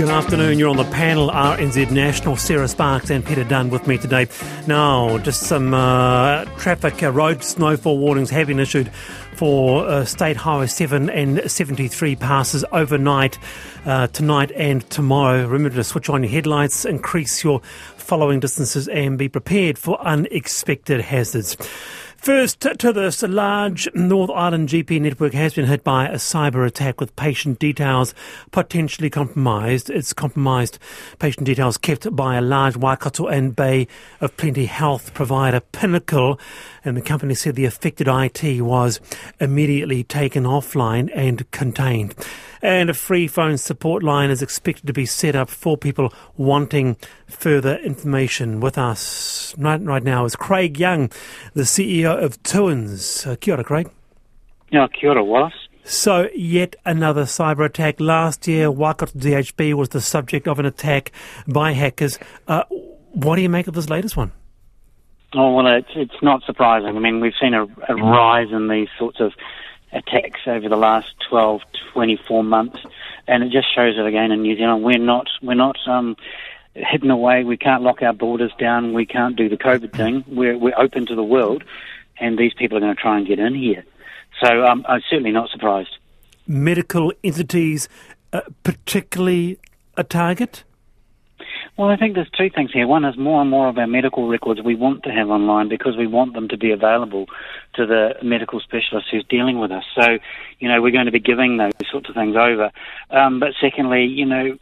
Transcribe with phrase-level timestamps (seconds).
[0.00, 0.58] Good afternoon.
[0.58, 2.34] You're on the panel, RNZ National.
[2.34, 4.28] Sarah Sparks and Peter Dunne with me today.
[4.66, 8.90] Now, just some uh, traffic uh, road snowfall warnings have been issued
[9.34, 13.38] for uh, State Highway 7 and 73 passes overnight,
[13.84, 15.46] uh, tonight and tomorrow.
[15.46, 17.60] Remember to switch on your headlights, increase your
[17.98, 21.58] following distances, and be prepared for unexpected hazards.
[22.20, 26.66] First to this, a large North Island GP network has been hit by a cyber
[26.66, 28.12] attack with patient details
[28.50, 29.88] potentially compromised.
[29.88, 30.78] It's compromised
[31.18, 33.88] patient details kept by a large Waikato and Bay
[34.20, 36.38] of Plenty health provider, Pinnacle,
[36.84, 39.00] and the company said the affected IT was
[39.40, 42.14] immediately taken offline and contained.
[42.62, 46.96] And a free phone support line is expected to be set up for people wanting
[47.26, 48.60] further information.
[48.60, 51.10] With us right, right now is Craig Young,
[51.54, 53.26] the CEO of TUANZ.
[53.26, 53.90] Uh, kia ora, Craig.
[54.70, 55.54] Yeah, kia ora, Wallace.
[55.84, 57.98] So, yet another cyber attack.
[57.98, 61.12] Last year, Waikato DHB was the subject of an attack
[61.48, 62.18] by hackers.
[62.46, 62.64] Uh,
[63.12, 64.32] what do you make of this latest one?
[65.34, 66.96] Oh, well, it's, it's not surprising.
[66.96, 69.32] I mean, we've seen a, a rise in these sorts of
[69.92, 72.78] attacks over the last 12, 24 months,
[73.26, 74.84] and it just shows it again in New Zealand.
[74.84, 76.16] We're not, we're not um,
[76.74, 77.44] hidden away.
[77.44, 78.92] We can't lock our borders down.
[78.92, 80.24] We can't do the COVID thing.
[80.28, 81.64] We're, we're open to the world,
[82.18, 83.84] and these people are going to try and get in here.
[84.42, 85.96] So um, I'm certainly not surprised.
[86.46, 87.88] Medical entities,
[88.32, 89.58] uh, particularly
[89.96, 90.64] a target?
[91.80, 92.86] Well, I think there's two things here.
[92.86, 95.96] One is more and more of our medical records we want to have online because
[95.96, 97.24] we want them to be available
[97.76, 99.84] to the medical specialist who's dealing with us.
[99.94, 100.18] So,
[100.58, 102.70] you know, we're going to be giving those sorts of things over.
[103.08, 104.58] Um, but secondly, you know,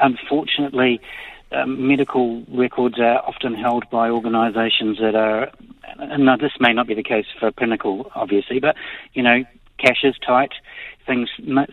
[0.00, 1.02] unfortunately,
[1.50, 5.50] um, medical records are often held by organisations that are,
[5.98, 8.76] and now this may not be the case for Pinnacle, obviously, but,
[9.12, 9.44] you know,
[9.78, 10.52] cash is tight
[11.06, 11.28] things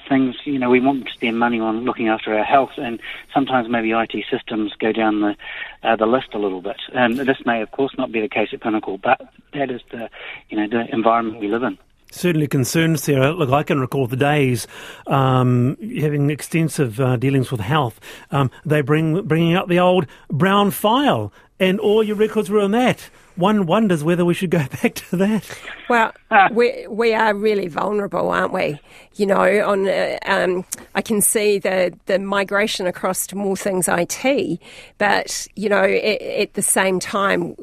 [0.07, 2.99] things you know we want to spend money on looking after our health and
[3.33, 5.35] sometimes maybe IT systems go down the
[5.83, 8.49] uh, the list a little bit and this may of course not be the case
[8.53, 9.21] at Pinnacle but
[9.53, 10.09] that is the
[10.49, 11.77] you know the environment we live in
[12.11, 13.33] Certainly concerned, Sarah.
[13.33, 14.65] Look, I can recall the days
[15.05, 17.99] um, having extensive uh, dealings with health.
[18.31, 22.71] Um, they bring bringing out the old brown file, and all your records were on
[22.71, 23.09] that
[23.39, 25.59] one wonders whether we should go back to that.
[25.89, 26.13] Well,
[26.51, 28.79] we we are really vulnerable, aren't we?
[29.15, 33.87] You know, on uh, um, I can see the the migration across to more things
[33.87, 34.59] IT,
[34.97, 37.55] but you know, it, at the same time,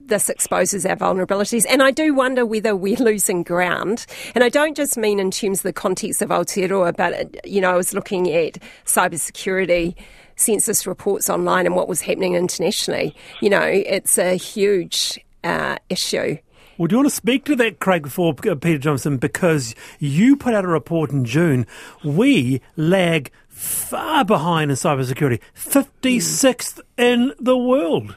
[0.00, 1.66] this exposes our vulnerabilities.
[1.68, 4.06] And I do wonder whether we're losing ground.
[4.34, 7.70] And I don't just mean in terms of the context of Aotearoa, but you know,
[7.70, 9.96] I was looking at cybersecurity
[10.36, 13.14] census reports online and what was happening internationally.
[13.40, 16.38] You know, it's a huge uh, issue.
[16.76, 19.16] Well, do you want to speak to that, Craig, before uh, Peter Johnson?
[19.18, 21.66] Because you put out a report in June.
[22.02, 28.16] We lag far behind in cybersecurity, 56th in the world.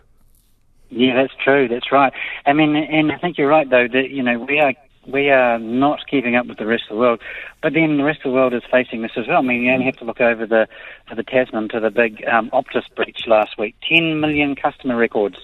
[0.90, 1.68] Yeah, that's true.
[1.68, 2.14] That's right.
[2.46, 4.74] I mean, and I think you're right, though, that, you know, we are
[5.08, 7.22] we are not keeping up with the rest of the world.
[7.62, 9.40] But then the rest of the world is facing this as well.
[9.40, 10.68] I mean, you only have to look over the
[11.10, 13.76] to the Tasman to the big um, Optus breach last week.
[13.88, 15.38] Ten million customer records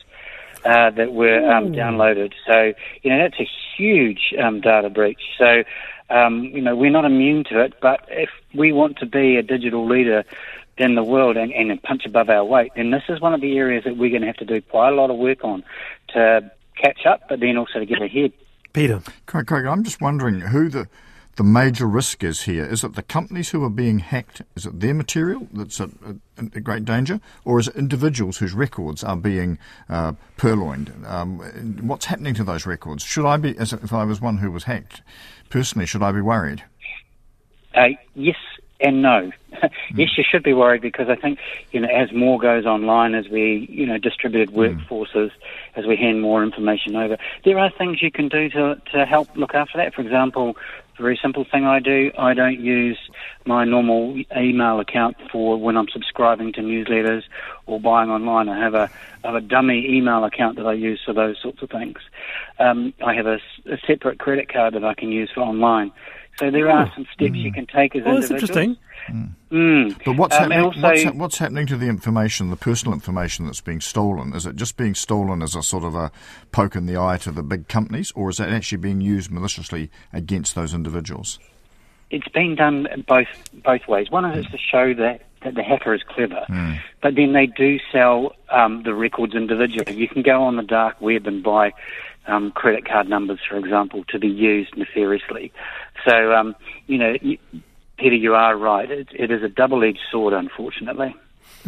[0.66, 2.34] uh, that were um, downloaded.
[2.46, 5.22] So you know that's a huge um, data breach.
[5.38, 5.64] So
[6.10, 7.74] um, you know we're not immune to it.
[7.82, 10.24] But if we want to be a digital leader
[10.78, 13.58] in the world and, and punch above our weight, then this is one of the
[13.58, 15.64] areas that we're going to have to do quite a lot of work on
[16.10, 18.34] to catch up, but then also to get ahead.
[18.74, 19.02] Peter.
[19.28, 20.88] Craig, Craig, I'm just wondering who the
[21.36, 22.64] the major risk is here.
[22.64, 24.44] Is it the companies who are being hacked?
[24.56, 25.90] Is it their material that's at,
[26.38, 27.20] a great danger?
[27.44, 29.58] Or is it individuals whose records are being
[29.90, 30.94] uh, purloined?
[31.08, 31.40] Um,
[31.82, 33.04] what's happening to those records?
[33.04, 35.02] Should I be, as if I was one who was hacked,
[35.50, 36.64] personally, should I be worried?
[37.74, 38.36] Uh, yes
[38.84, 39.32] and no.
[39.96, 41.40] yes, you should be worried because I think
[41.72, 44.60] you know as more goes online, as we you know distributed hmm.
[44.60, 45.32] workforces, mm.
[45.76, 49.36] as we hand more information over, there are things you can do to to help
[49.36, 49.94] look after that.
[49.94, 50.58] For example,
[50.98, 53.00] a very simple thing I do, I don't use
[53.46, 57.24] my normal email account for when I'm subscribing to newsletters
[57.66, 58.48] or buying online.
[58.48, 58.90] I have a,
[59.24, 61.98] I have a dummy email account that I use for those sorts of things.
[62.60, 65.92] Um, I have a, a separate credit card that I can use for online.
[66.40, 67.42] So there are some steps mm.
[67.42, 68.42] you can take as well, individuals.
[68.42, 68.78] That's interesting.
[69.10, 69.36] Mm.
[69.52, 70.04] Mm.
[70.06, 73.46] But what's, um, happening, also, what's, ha- what's, happening to the information, the personal information
[73.46, 74.34] that's being stolen?
[74.34, 76.12] Is it just being stolen as a sort of a
[76.52, 79.92] poke in the eye to the big companies, or is it actually being used maliciously
[80.12, 81.40] against those individuals?
[82.10, 83.28] It's been done both
[83.64, 84.12] both ways.
[84.12, 86.80] One is to show that, that the hacker is clever, mm.
[87.02, 89.96] but then they do sell um, the records individually.
[89.96, 91.74] You can go on the dark web and buy
[92.28, 95.52] um, credit card numbers, for example, to be used nefariously.
[96.08, 96.56] So, um,
[96.88, 97.38] you know, you,
[97.98, 98.90] Peter, you are right.
[98.90, 101.16] It, it is a double-edged sword, unfortunately.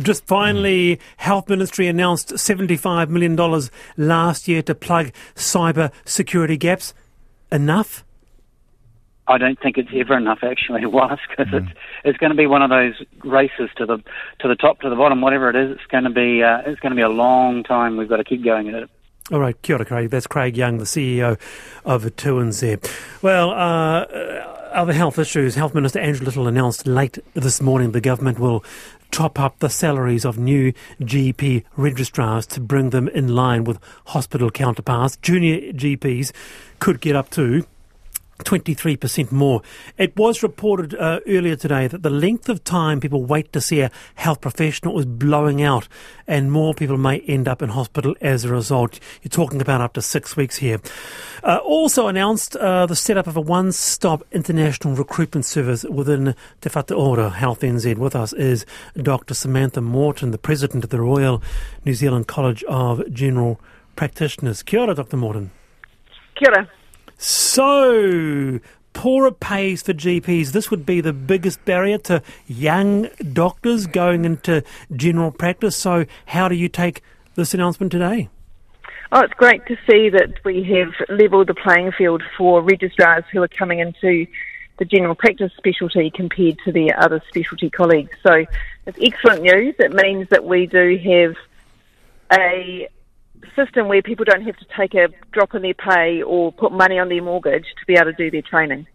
[0.01, 3.37] Just finally, Health Ministry announced $75 million
[3.97, 6.93] last year to plug cyber security gaps.
[7.51, 8.04] Enough?
[9.27, 11.63] I don't think it's ever enough actually, was because mm.
[11.63, 12.93] it's it's going to be one of those
[13.23, 13.97] races to the
[14.39, 15.71] to the top to the bottom, whatever it is.
[15.71, 17.97] It's going to be uh, it's going to be a long time.
[17.97, 18.89] We've got to keep going at it.
[19.31, 20.11] All right, kia ora, Craig.
[20.11, 21.39] That's Craig Young, the CEO
[21.83, 22.77] of TUANZ there.
[23.23, 24.05] Well, uh,
[24.71, 25.55] other health issues.
[25.55, 28.63] Health Minister Andrew Little announced late this morning the government will
[29.09, 34.51] top up the salaries of new GP registrars to bring them in line with hospital
[34.51, 35.17] counterparts.
[35.17, 36.31] Junior GPs
[36.79, 37.65] could get up to
[38.43, 39.61] 23% more.
[39.97, 43.79] It was reported uh, earlier today that the length of time people wait to see
[43.79, 45.87] a health professional is blowing out,
[46.27, 48.99] and more people may end up in hospital as a result.
[49.21, 50.81] You're talking about up to six weeks here.
[51.43, 56.69] Uh, also announced uh, the setup of a one stop international recruitment service within Te
[56.69, 57.97] Whatu Health NZ.
[57.97, 58.65] With us is
[58.95, 59.33] Dr.
[59.33, 61.41] Samantha Murton, the president of the Royal
[61.85, 63.59] New Zealand College of General
[63.95, 64.61] Practitioners.
[64.61, 65.15] Kia ora, Dr.
[65.15, 65.51] Murton.
[66.35, 66.69] Kia ora.
[67.17, 68.59] So,
[68.93, 70.51] poorer pays for GPs.
[70.51, 74.63] This would be the biggest barrier to young doctors going into
[74.95, 75.75] general practice.
[75.75, 77.01] So, how do you take
[77.35, 78.29] this announcement today?
[79.11, 83.41] Oh, it's great to see that we have levelled the playing field for registrars who
[83.43, 84.25] are coming into
[84.77, 88.11] the general practice specialty compared to their other specialty colleagues.
[88.23, 88.45] So
[88.85, 89.75] it's excellent news.
[89.79, 91.35] It means that we do have
[92.37, 92.89] a
[93.55, 96.99] system where people don't have to take a drop in their pay or put money
[96.99, 98.87] on their mortgage to be able to do their training.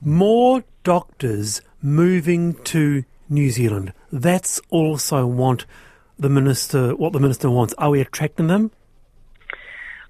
[0.00, 3.92] More doctors moving to New Zealand.
[4.12, 5.66] That's also want
[6.18, 7.74] the minister what the minister wants.
[7.78, 8.70] Are we attracting them?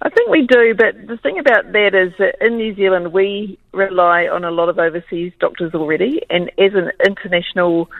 [0.02, 3.58] I think we do, but the thing about that is that in New Zealand we
[3.72, 7.90] rely on a lot of overseas doctors already, and as an international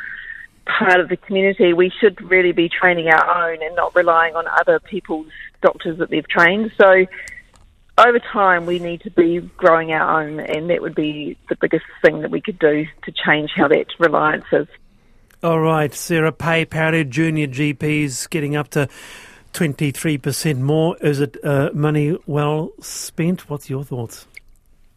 [0.66, 4.46] part of the community, we should really be training our own and not relying on
[4.60, 5.28] other people's
[5.62, 6.72] doctors that they've trained.
[6.78, 7.06] So
[7.98, 11.86] over time, we need to be growing our own, and that would be the biggest
[12.02, 14.66] thing that we could do to change how that reliance is.
[15.42, 18.88] All right, Sarah, pay parity, junior GPs getting up to
[19.54, 20.96] 23% more.
[21.00, 23.48] Is it uh, money well spent?
[23.48, 24.26] What's your thoughts?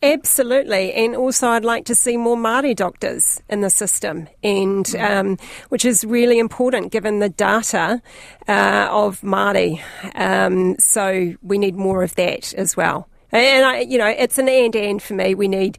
[0.01, 5.09] Absolutely, and also I'd like to see more Māori doctors in the system, and mm.
[5.09, 5.37] um,
[5.67, 8.01] which is really important given the data
[8.47, 9.81] uh, of Māori.
[10.15, 13.09] Um, so we need more of that as well.
[13.33, 15.35] And I, you know, it's an and and for me.
[15.35, 15.77] We need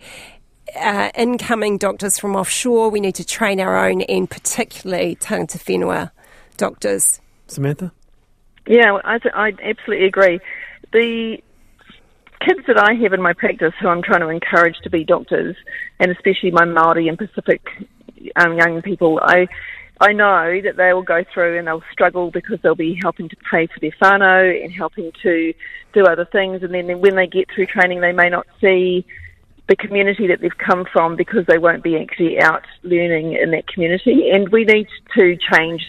[0.78, 2.90] uh, incoming doctors from offshore.
[2.90, 6.10] We need to train our own, and particularly tangata whenua
[6.58, 7.20] doctors.
[7.46, 7.90] Samantha.
[8.66, 10.40] Yeah, I, th- I absolutely agree.
[10.92, 11.42] The
[12.40, 15.56] kids that I have in my practice who I'm trying to encourage to be doctors,
[15.98, 17.62] and especially my Maori and Pacific
[18.36, 19.46] um, young people, I
[20.02, 23.36] I know that they will go through and they'll struggle because they'll be helping to
[23.50, 25.52] pay for their whānau and helping to
[25.92, 29.04] do other things, and then when they get through training, they may not see
[29.68, 33.66] the community that they've come from because they won't be actually out learning in that
[33.68, 35.86] community, and we need to change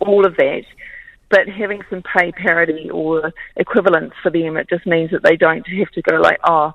[0.00, 0.64] all of that
[1.34, 5.66] but having some pay parity or equivalence for them, it just means that they don't
[5.66, 6.72] have to go like, oh,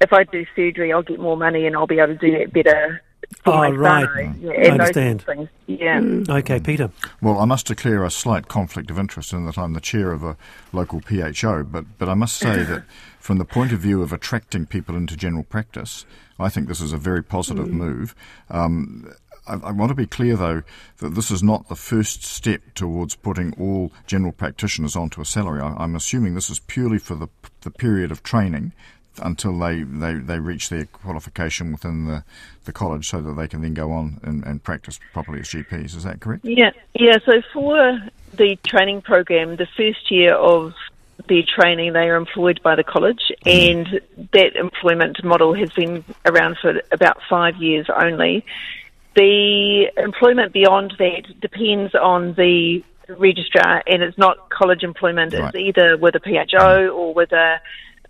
[0.00, 2.50] if I do surgery, I'll get more money and I'll be able to do that
[2.50, 3.02] better.
[3.44, 4.34] Oh, right.
[4.40, 5.26] Yeah, I understand.
[5.66, 6.00] Yeah.
[6.00, 6.26] Mm.
[6.26, 6.90] Okay, Peter.
[7.20, 10.24] Well, I must declare a slight conflict of interest in that I'm the chair of
[10.24, 10.38] a
[10.72, 12.84] local PHO, but, but I must say that
[13.20, 16.06] from the point of view of attracting people into general practice,
[16.38, 17.72] I think this is a very positive mm.
[17.72, 18.14] move.
[18.48, 19.12] Um,
[19.48, 20.62] I, I, want to be clear, though,
[20.98, 25.60] that this is not the first step towards putting all general practitioners onto a salary.
[25.60, 27.28] I, am assuming this is purely for the,
[27.62, 28.72] the period of training
[29.20, 32.24] until they, they, they reach their qualification within the,
[32.64, 35.96] the college so that they can then go on and, and practice properly as GPs.
[35.96, 36.44] Is that correct?
[36.44, 37.16] Yeah, yeah.
[37.24, 37.98] So for
[38.34, 40.74] the training program, the first year of
[41.28, 43.70] their training, they are employed by the college, mm.
[43.70, 44.00] and
[44.32, 48.44] that employment model has been around for about five years only.
[49.18, 55.34] The employment beyond that depends on the registrar, and it's not college employment.
[55.34, 55.52] Right.
[55.52, 57.60] It's either with a PHO or with a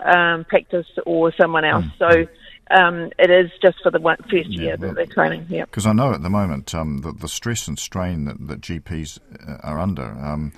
[0.01, 1.87] um, practice or someone else.
[1.87, 1.99] Mm.
[1.99, 2.31] So.
[2.71, 5.47] Um, it is just for the one, first year yeah, well, that they're training.
[5.49, 8.61] Yeah, because I know at the moment um, the, the stress and strain that, that
[8.61, 10.05] GPs uh, are under.
[10.05, 10.53] Um,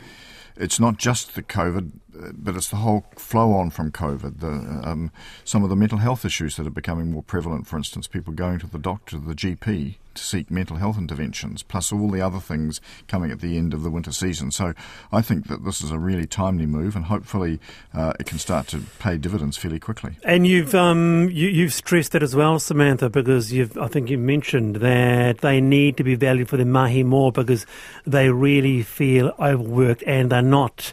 [0.57, 1.93] it's not just the COVID
[2.35, 4.41] but it's the whole flow on from COVID.
[4.41, 5.11] The, um,
[5.45, 7.67] some of the mental health issues that are becoming more prevalent.
[7.67, 11.93] For instance, people going to the doctor, the GP, to seek mental health interventions, plus
[11.93, 14.51] all the other things coming at the end of the winter season.
[14.51, 14.75] So
[15.13, 17.61] I think that this is a really timely move, and hopefully
[17.95, 20.17] uh, it can start to pay dividends fairly quickly.
[20.25, 24.19] And you've um, you, have stressed that as well, Samantha, because you've I think you
[24.19, 27.67] mentioned that they need to be valued for their mahi more because
[28.07, 30.93] they really feel overworked and they're not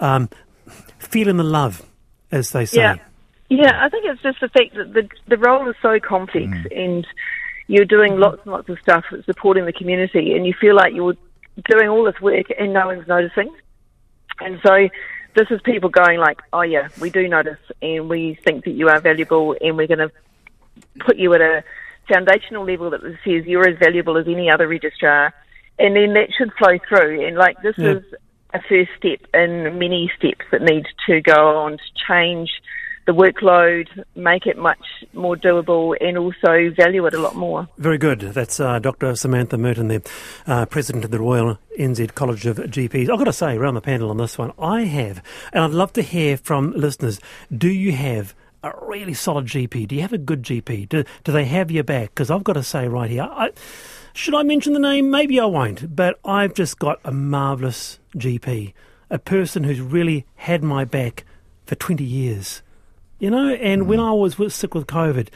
[0.00, 0.28] um,
[1.10, 1.84] feeling the love,
[2.30, 2.78] as they say.
[2.78, 2.96] Yeah.
[3.50, 6.66] Yeah, I think it's just the fact that the the role is so complex mm.
[6.76, 7.06] and
[7.66, 11.16] you're doing lots and lots of stuff supporting the community, and you feel like you're
[11.70, 13.50] doing all this work and no one's noticing.
[14.40, 14.88] And so
[15.34, 18.88] this is people going like, oh yeah, we do notice, and we think that you
[18.88, 20.12] are valuable, and we're going to
[21.00, 21.64] put you at a
[22.06, 25.32] foundational level that says you're as valuable as any other registrar,
[25.78, 27.26] and then that should flow through.
[27.26, 27.92] And like this yeah.
[27.92, 28.02] is
[28.54, 32.50] a first step in many steps that need to go on to change
[33.08, 37.66] the workload, make it much more doable, and also value it a lot more.
[37.78, 38.20] Very good.
[38.20, 39.16] That's uh, Dr.
[39.16, 40.10] Samantha Murton, the
[40.46, 43.08] uh, president of the Royal NZ College of GPs.
[43.08, 45.22] I've got to say, around the panel on this one, I have,
[45.54, 47.18] and I'd love to hear from listeners.
[47.50, 49.88] Do you have a really solid GP?
[49.88, 50.90] Do you have a good GP?
[50.90, 52.10] Do, do they have your back?
[52.10, 53.52] Because I've got to say right here, I,
[54.12, 55.10] should I mention the name?
[55.10, 58.72] Maybe I won't, but I've just got a marvellous GP,
[59.10, 61.24] a person who's really had my back
[61.66, 62.62] for 20 years.
[63.18, 63.86] You know, and mm.
[63.86, 65.28] when I was sick with COVID,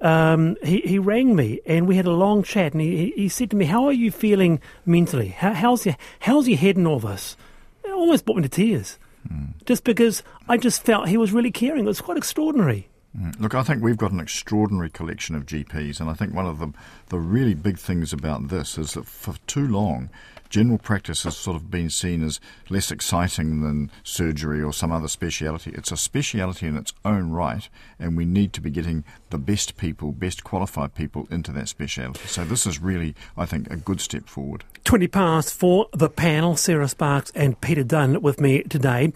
[0.00, 3.50] um, he, he rang me and we had a long chat and he, he said
[3.50, 5.28] to me, How are you feeling mentally?
[5.28, 7.36] How, how's, your, how's your head in all this?
[7.84, 8.98] It almost brought me to tears.
[9.28, 9.54] Mm.
[9.64, 11.84] Just because I just felt he was really caring.
[11.84, 12.88] It was quite extraordinary.
[13.18, 13.40] Mm.
[13.40, 16.58] Look, I think we've got an extraordinary collection of GPs, and I think one of
[16.58, 16.72] the,
[17.08, 20.10] the really big things about this is that for too long,
[20.48, 25.08] general practice has sort of been seen as less exciting than surgery or some other
[25.08, 25.72] speciality.
[25.74, 27.68] It's a speciality in its own right,
[27.98, 32.26] and we need to be getting the best people, best qualified people into that speciality.
[32.26, 34.64] So this is really, I think, a good step forward.
[34.84, 39.12] 20 past for the panel, Sarah Sparks and Peter Dunne with me today.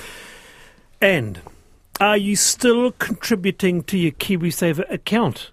[1.02, 1.40] And
[2.00, 5.50] are you still contributing to your KiwiSaver account?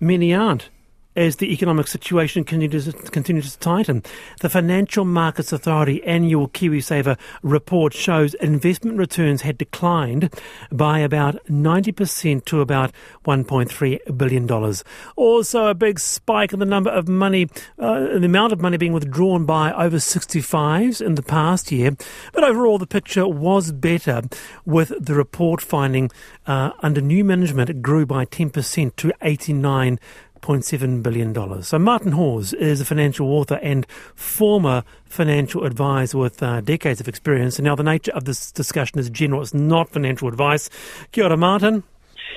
[0.00, 0.68] Many aren't
[1.16, 4.02] as the economic situation continues, to tighten.
[4.40, 10.34] The Financial Markets Authority annual KiwiSaver report shows investment returns had declined
[10.72, 12.92] by about 90% to about
[13.24, 14.74] $1.3 billion.
[15.16, 18.92] Also, a big spike in the number of money, uh, the amount of money being
[18.92, 21.96] withdrawn by over 65s in the past year.
[22.32, 24.22] But overall, the picture was better
[24.64, 26.10] with the report finding
[26.46, 29.98] uh, under new management it grew by 10% to 89
[30.44, 31.62] $1.7 billion.
[31.62, 37.08] So, Martin Hawes is a financial author and former financial advisor with uh, decades of
[37.08, 37.58] experience.
[37.58, 40.68] And now, the nature of this discussion is general, it's not financial advice.
[41.12, 41.82] Kia ora, Martin.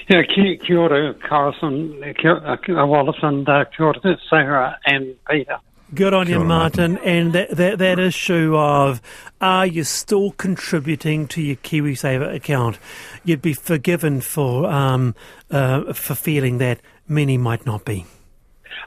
[0.09, 5.57] Yeah, kia, kia ora, Carson, kia, uh, Wallace, and uh, kia ora, Sarah and Peter.
[5.93, 6.93] Good on you, Martin.
[6.93, 7.09] Martin.
[7.09, 9.01] And that, that, that issue of
[9.39, 12.77] are you still contributing to your KiwiSaver account?
[13.23, 15.15] You'd be forgiven for um,
[15.49, 18.05] uh, for feeling that many might not be.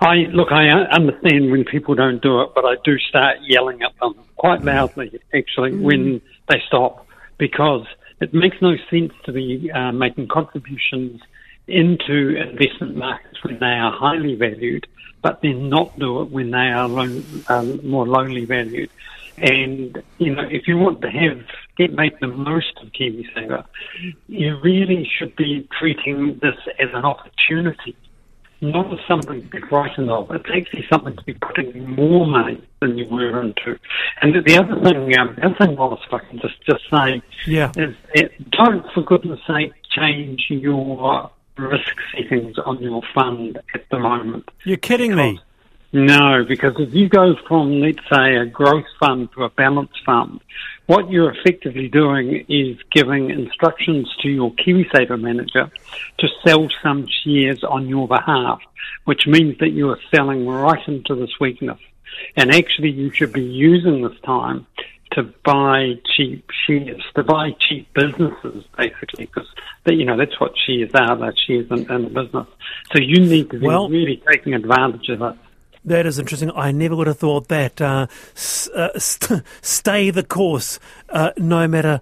[0.01, 0.51] I look.
[0.51, 4.65] I understand when people don't do it, but I do start yelling at them quite
[4.65, 5.83] loudly, actually, mm.
[5.83, 7.87] when they stop, because
[8.21, 11.21] it makes no sense to be uh, making contributions
[11.67, 14.87] into investment markets when they are highly valued,
[15.23, 18.91] but then not do it when they are low, uh, more lowly valued.
[19.37, 21.43] And you know, if you want to have
[21.77, 23.65] get make the most of KiwiSaver,
[24.29, 27.97] you really should be treating this as an opportunity
[28.61, 30.31] not as something to be frightened of.
[30.31, 33.79] It's actually something to be putting more money than you were into.
[34.23, 37.23] And the other thing, um, the other thing, Wallace, if I can just, just say,
[37.47, 37.73] yeah.
[37.77, 43.99] is it, don't, for goodness sake, change your risk settings on your fund at the
[43.99, 44.49] moment.
[44.65, 45.41] You're kidding me.
[45.93, 50.41] No, because if you go from, let's say, a growth fund to a balanced fund,
[50.87, 55.71] what you're effectively doing is giving instructions to your KiwiSaver manager
[56.19, 58.61] to sell some shares on your behalf,
[59.05, 61.79] which means that you are selling right into this weakness.
[62.37, 64.67] And actually, you should be using this time
[65.13, 69.49] to buy cheap shares, to buy cheap businesses, basically, because
[69.87, 71.17] you know that's what shares are.
[71.17, 72.47] They're shares in, in the business.
[72.93, 75.37] So you need to be well, really taking advantage of it.
[75.85, 76.51] That is interesting.
[76.53, 77.81] I never would have thought that.
[77.81, 78.07] Uh,
[78.75, 82.01] uh, st- stay the course, uh, no matter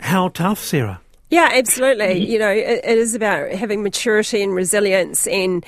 [0.00, 1.00] how tough, Sarah.
[1.30, 2.24] Yeah, absolutely.
[2.24, 5.64] You know, it, it is about having maturity and resilience and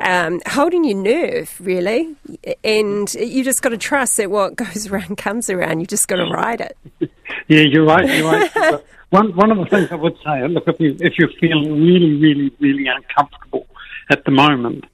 [0.00, 2.16] um, holding your nerve, really.
[2.64, 5.78] And you just got to trust that what goes around comes around.
[5.80, 6.76] You just got to ride it.
[7.48, 8.08] Yeah, you're right.
[8.08, 8.82] You're right.
[9.10, 12.14] one one of the things I would say, look, if you if you're feeling really,
[12.14, 13.66] really, really uncomfortable
[14.08, 14.84] at the moment,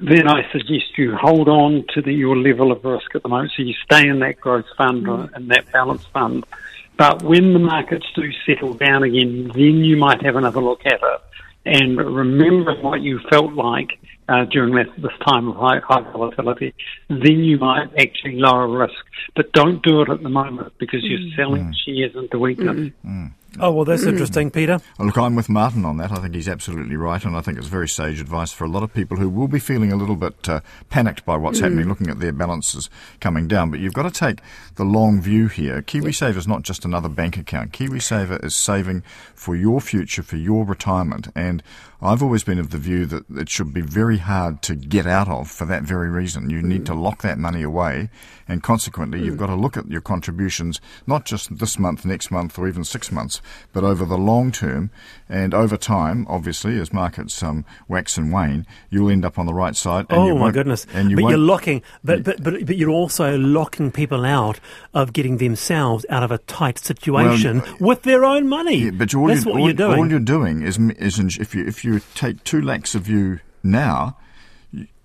[0.00, 3.52] then I suggest you hold on to the, your level of risk at the moment.
[3.56, 5.32] So you stay in that growth fund mm.
[5.34, 6.44] and that balance fund.
[6.96, 11.00] But when the markets do settle down again, then you might have another look at
[11.02, 11.20] it
[11.68, 13.90] and remember what you felt like
[14.28, 16.74] uh, during this, this time of high, high volatility,
[17.08, 19.04] then you might actually lower risk.
[19.34, 21.36] But don't do it at the moment because you're mm.
[21.36, 21.74] selling mm.
[21.84, 22.92] shares into weakness.
[23.04, 23.32] Mm.
[23.58, 24.80] Oh, well, that's interesting, Peter.
[24.98, 26.12] Well, look, I'm with Martin on that.
[26.12, 28.82] I think he's absolutely right, and I think it's very sage advice for a lot
[28.82, 31.62] of people who will be feeling a little bit uh, panicked by what's mm.
[31.62, 32.90] happening, looking at their balances
[33.20, 33.70] coming down.
[33.70, 34.40] But you've got to take
[34.74, 35.82] the long view here.
[35.82, 37.72] KiwiSaver is not just another bank account.
[37.72, 39.02] KiwiSaver is saving
[39.34, 41.62] for your future, for your retirement, and
[42.00, 45.26] I've always been of the view that it should be very hard to get out
[45.26, 46.48] of for that very reason.
[46.48, 48.10] You need to lock that money away,
[48.46, 52.56] and consequently, you've got to look at your contributions not just this month, next month,
[52.56, 53.37] or even six months,
[53.72, 54.90] but over the long term.
[55.28, 59.52] And over time, obviously, as markets um, wax and wane, you'll end up on the
[59.52, 60.06] right side.
[60.08, 60.86] oh my goodness!
[60.94, 64.58] And you but you're locking, but, but but but you're also locking people out
[64.94, 68.76] of getting themselves out of a tight situation well, with their own money.
[68.76, 69.98] Yeah, but all That's you're, what all, you're doing.
[69.98, 73.40] All you're doing is is if you if you you take two lakhs of you
[73.62, 74.16] now,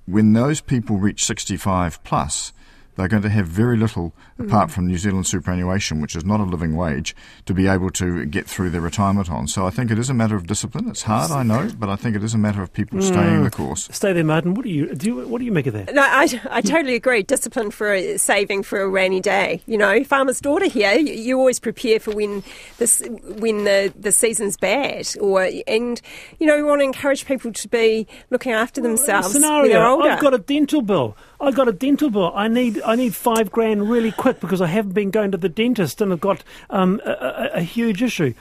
[0.05, 2.51] when those people reach 65 plus,
[2.95, 4.47] they're going to have very little, mm.
[4.47, 8.25] apart from New Zealand superannuation, which is not a living wage, to be able to
[8.25, 9.47] get through their retirement on.
[9.47, 10.89] So I think it is a matter of discipline.
[10.89, 13.03] It's hard, I know, but I think it is a matter of people mm.
[13.03, 13.89] staying the course.
[13.91, 14.53] Stay there, Martin.
[14.53, 15.07] What do you do?
[15.07, 15.93] You, what do you make of that?
[15.93, 17.23] No, I, I totally agree.
[17.23, 19.61] Discipline for a, saving for a rainy day.
[19.65, 20.93] You know, farmer's daughter here.
[20.93, 22.43] You, you always prepare for when
[22.77, 26.01] this when the, the season's bad, or and
[26.39, 29.71] you know we want to encourage people to be looking after themselves well, scenario, when
[29.71, 30.09] they're older.
[30.09, 31.17] I've got a dental bill.
[31.43, 32.31] I got a dental bill.
[32.33, 35.49] I need I need five grand really quick because I haven't been going to the
[35.49, 38.33] dentist and I've got um, a, a, a, huge issue.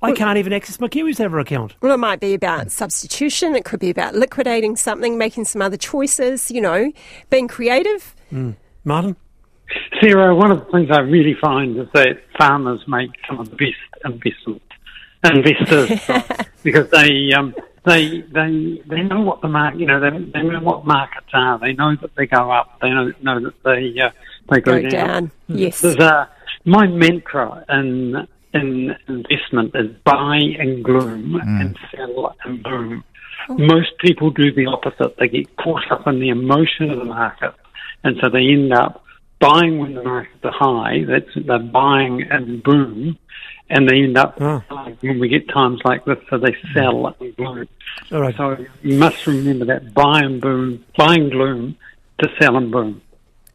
[0.00, 1.74] I can't even access my KiwiSaver account.
[1.80, 3.54] Well, it might be about substitution.
[3.54, 6.50] It could be about liquidating something, making some other choices.
[6.50, 6.90] You know,
[7.28, 8.14] being creative.
[8.32, 8.56] Mm.
[8.84, 9.16] Martin.
[10.00, 13.56] Sarah, one of the things I really find is that farmers make some of the
[13.56, 14.62] best investment
[15.24, 16.00] investors
[16.62, 17.54] because they um,
[17.86, 21.58] they they they know what the market you know they, they know what markets are.
[21.58, 22.78] They know that they go up.
[22.82, 24.10] They know know that they uh,
[24.50, 25.08] they go, go down.
[25.08, 25.32] down.
[25.46, 25.80] Yes.
[25.80, 26.28] There's a
[26.64, 31.60] my mantra in in investment is buy and gloom mm.
[31.60, 33.04] and sell and boom.
[33.48, 33.56] Oh.
[33.56, 35.16] Most people do the opposite.
[35.18, 37.54] They get caught up in the emotion of the market,
[38.02, 39.04] and so they end up
[39.38, 41.04] buying when the markets are high.
[41.06, 43.16] That's they're buying and boom,
[43.68, 44.62] and they end up oh.
[45.00, 47.20] when we get times like this, so they sell mm.
[47.20, 47.68] and gloom.
[48.12, 48.36] All right.
[48.36, 51.76] So you must remember that buy and boom, buy and gloom
[52.18, 53.02] to sell and boom.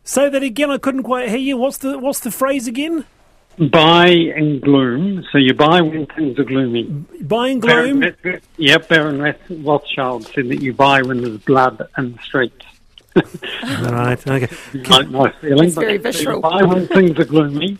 [0.03, 0.71] Say that again.
[0.71, 1.57] I couldn't quite hear you.
[1.57, 3.05] What's the what's the phrase again?
[3.57, 5.23] Buy and gloom.
[5.31, 6.83] So you buy when things are gloomy.
[7.21, 7.99] Buy and gloom.
[7.99, 12.65] Baron, yep, Baron Rothschild said that you buy when there's blood in the streets.
[13.63, 14.27] right.
[14.27, 14.47] Okay.
[14.73, 15.65] Nice feeling.
[15.65, 16.37] It's very visceral.
[16.37, 17.77] You buy when things are gloomy.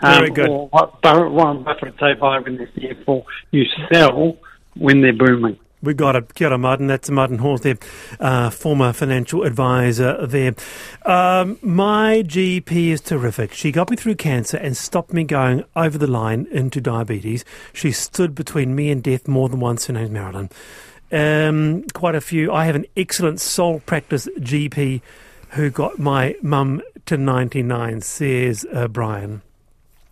[0.00, 0.48] Very um, good.
[0.48, 3.26] Or what Warren Buffett say buy when they're fearful.
[3.50, 4.36] You sell
[4.74, 5.58] when they're booming.
[5.80, 6.34] We got it.
[6.34, 6.88] Kia ora, Martin.
[6.88, 7.78] That's Martin Hawes there,
[8.18, 10.54] uh, former financial advisor there.
[11.04, 13.52] Um, my GP is terrific.
[13.52, 17.44] She got me through cancer and stopped me going over the line into diabetes.
[17.72, 19.86] She stood between me and death more than once.
[19.86, 20.50] Her name's Marilyn.
[21.12, 22.52] Um, quite a few.
[22.52, 25.00] I have an excellent sole practice GP
[25.50, 29.42] who got my mum to 99, says uh, Brian.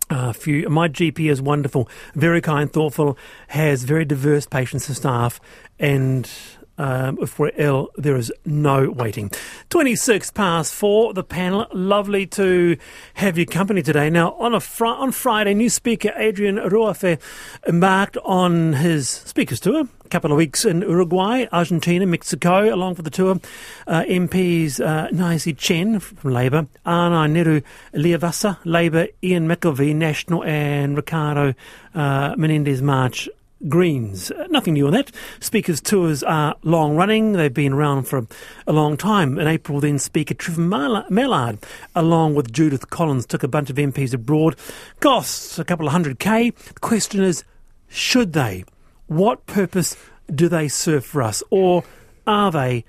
[0.09, 3.17] Uh, few, my GP is wonderful, very kind, thoughtful,
[3.49, 5.41] has very diverse patients and staff,
[5.79, 6.29] and
[6.77, 9.31] um, if we're ill, there is no waiting.
[9.69, 11.67] 26 past four, the panel.
[11.73, 12.77] Lovely to
[13.15, 14.09] have your company today.
[14.09, 17.19] Now, on a fr- on Friday, new speaker Adrian Rurawhe
[17.67, 19.87] embarked on his speaker's tour.
[20.05, 23.41] A couple of weeks in Uruguay, Argentina, Mexico, along for the tour.
[23.87, 27.63] Uh, MPs uh, Naisi Chen from Labour, Anae Neru
[27.93, 31.53] Leavasa, Labour, Ian McKelvie, National, and Ricardo
[31.93, 33.27] uh, Menendez March
[33.67, 34.31] Greens.
[34.49, 35.11] Nothing new on that.
[35.39, 37.33] Speakers' tours are long running.
[37.33, 38.27] They've been around for a,
[38.67, 39.39] a long time.
[39.39, 40.61] In April, then Speaker Trevor
[41.09, 41.65] Mallard,
[41.95, 44.55] along with Judith Collins, took a bunch of MPs abroad.
[44.99, 46.51] Costs a couple of hundred K.
[46.51, 47.43] The question is,
[47.87, 48.65] should they?
[49.07, 49.95] What purpose
[50.33, 51.41] do they serve for us?
[51.49, 51.83] Or
[52.27, 52.85] are they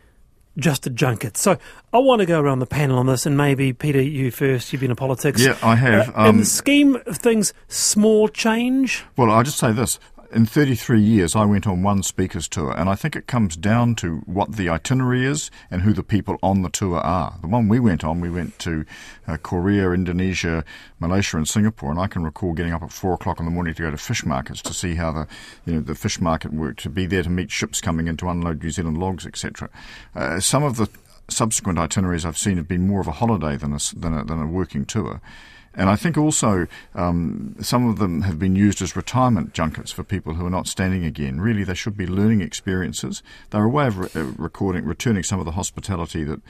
[0.59, 1.37] just a junket.
[1.37, 1.57] So
[1.92, 4.72] I want to go around the panel on this, and maybe Peter, you first.
[4.72, 5.40] You've been in politics.
[5.40, 6.09] Yeah, I have.
[6.11, 9.04] Uh, um, in the scheme of things, small change.
[9.16, 9.98] Well, I'll just say this:
[10.30, 13.94] in 33 years, I went on one speaker's tour, and I think it comes down
[13.96, 17.38] to what the itinerary is and who the people on the tour are.
[17.40, 18.84] The one we went on, we went to
[19.26, 20.64] uh, Korea, Indonesia,
[21.00, 23.74] Malaysia, and Singapore, and I can recall getting up at four o'clock in the morning
[23.74, 25.26] to go to fish markets to see how the
[25.64, 28.28] you know the fish market worked, to be there to meet ships coming in to
[28.28, 29.70] unload New Zealand logs, etc.
[30.14, 30.88] Uh, some of the
[31.28, 34.40] subsequent itineraries I've seen have been more of a holiday than a, than a, than
[34.42, 35.20] a working tour.
[35.74, 40.02] And I think also um, some of them have been used as retirement junkets for
[40.02, 41.40] people who are not standing again.
[41.40, 43.22] Really, they should be learning experiences.
[43.50, 46.40] They're a way of re- uh, recording, returning some of the hospitality that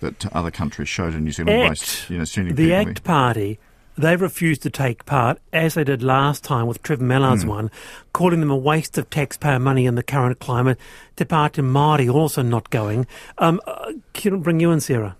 [0.00, 3.58] that other countries showed in New Zealand ACT, by you know, the people ACT Party,
[3.96, 7.48] they refused to take part, as they did last time with Trevor Mallard's Hmm.
[7.48, 7.70] one,
[8.12, 10.78] calling them a waste of taxpayer money in the current climate.
[11.16, 13.08] Te Pāti Māori also not going.
[13.38, 15.16] Um, uh, can I bring you in, Sarah?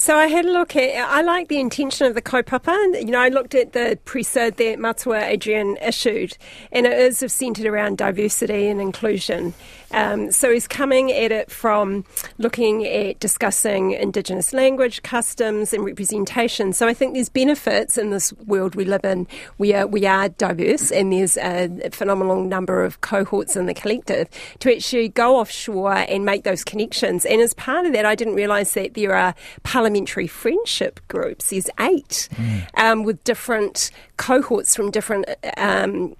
[0.00, 0.96] So I had a look at.
[0.96, 2.98] I like the intention of the kaupapa.
[3.00, 6.38] You know, I looked at the presser that Matua Adrian issued,
[6.72, 9.52] and it is centred around diversity and inclusion.
[9.92, 12.04] Um, so he's coming at it from
[12.38, 16.72] looking at discussing Indigenous language, customs, and representation.
[16.72, 19.26] So I think there's benefits in this world we live in.
[19.58, 24.28] We are we are diverse, and there's a phenomenal number of cohorts in the collective
[24.60, 27.24] to actually go offshore and make those connections.
[27.24, 31.50] And as part of that, I didn't realise that there are parliamentary friendship groups.
[31.50, 32.28] There's eight
[32.74, 35.26] um, with different cohorts from different.
[35.56, 36.14] Um,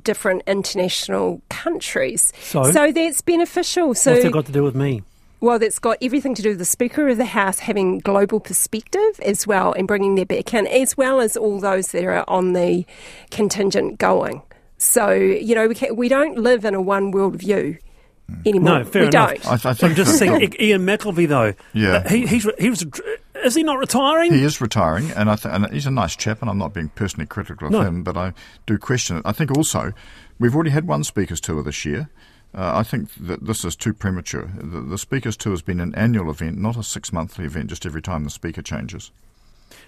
[0.00, 2.70] Different international countries, So?
[2.72, 3.94] that's beneficial.
[3.94, 5.02] So, What's that got to do with me?
[5.40, 9.20] well, that's got everything to do with the Speaker of the House having global perspective
[9.24, 12.52] as well and bringing their back in, as well as all those that are on
[12.52, 12.86] the
[13.32, 14.40] contingent going.
[14.78, 17.76] So, you know, we, can, we don't live in a one world view
[18.46, 18.78] anymore.
[18.80, 19.42] No, fair we enough.
[19.42, 19.66] don't.
[19.66, 21.54] I, I I'm just saying, I- Ian McKelvie, though.
[21.72, 21.96] Yeah.
[21.96, 22.84] uh, he, he's, he was.
[23.44, 24.32] Is he not retiring?
[24.32, 26.90] He is retiring, and I th- and he's a nice chap, and I'm not being
[26.90, 27.80] personally critical of No.
[27.80, 28.34] him, but I
[28.66, 29.22] do question it.
[29.24, 29.92] I think also
[30.38, 32.08] we've already had one speakers tour this year.
[32.54, 34.48] Uh, I think that this is too premature.
[34.56, 37.84] The, the speakers tour has been an annual event, not a six monthly event, just
[37.86, 39.10] every time the speaker changes.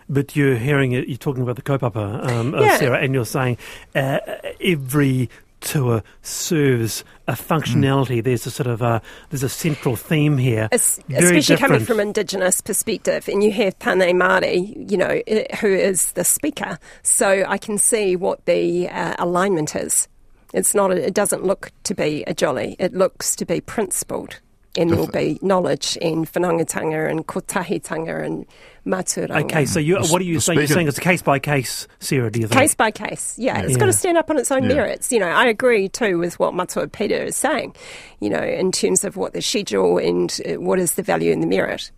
[0.08, 2.76] But you're hearing it, you're talking about the kaupapa, um, uh, Yeah.
[2.78, 3.58] Sarah, and you're saying
[3.94, 4.18] uh,
[4.60, 5.28] every
[5.64, 8.22] tour serves a functionality.
[8.22, 9.00] There's a sort of a,
[9.30, 10.68] there's a central theme here.
[10.72, 15.20] Es- Very especially coming from Indigenous perspective, and you have Pane Māori, you know,
[15.60, 16.78] who is the speaker.
[17.02, 20.06] So I can see what the uh, alignment is.
[20.52, 20.92] It's not.
[20.92, 22.76] A, it doesn't look to be a jolly.
[22.78, 24.40] It looks to be principled,
[24.76, 28.46] and there will be knowledge and whanaungatanga and kotahitanga and
[28.86, 29.44] mātauranga.
[29.44, 30.58] Okay, so you, what are you the saying?
[30.58, 32.60] You're saying it's a case by case, Sarah, do you think?
[32.60, 33.60] Case by case, yeah.
[33.60, 33.78] It's Yeah.
[33.78, 34.74] got to stand up on its own Yeah.
[34.74, 35.12] merits.
[35.12, 37.74] You know, I agree too with what Matua Peter is saying,
[38.20, 41.42] you know, in terms of what the schedule and uh, what is the value and
[41.42, 41.90] the merit.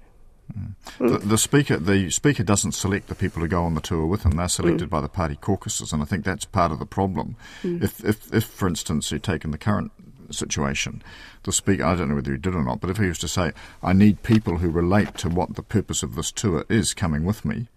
[0.56, 0.74] Mm.
[0.98, 4.22] The, the speaker, the speaker doesn't select the people who go on the tour with
[4.22, 4.32] him.
[4.32, 4.90] They're selected mm.
[4.90, 7.36] by the party caucuses, and I think that's part of the problem.
[7.62, 7.82] Mm.
[7.82, 9.90] If, if, if, for instance, you take in the current
[10.34, 11.02] situation,
[11.44, 13.28] the speaker, I don't know whether he did or not, but if he was to
[13.28, 17.24] say, "I need people who relate to what the purpose of this tour is coming
[17.24, 17.68] with me,"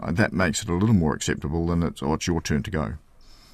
[0.00, 2.70] uh, that makes it a little more acceptable than it's, oh, it's your turn to
[2.70, 2.94] go.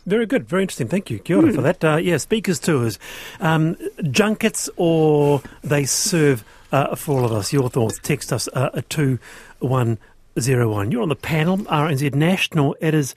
[0.05, 0.89] Very good, very interesting.
[0.89, 1.85] Thank you, Kia ora for that.
[1.85, 2.99] Uh, yeah, speakers tours,
[3.39, 3.77] um,
[4.11, 7.53] junkets, or they serve uh, for all of us.
[7.53, 8.01] Your thoughts?
[8.03, 9.21] Text us uh, at two
[9.61, 9.99] one
[10.41, 10.91] zero one.
[10.91, 12.75] You're on the panel, RNZ National.
[12.81, 13.15] It is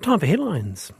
[0.00, 0.92] time for headlines.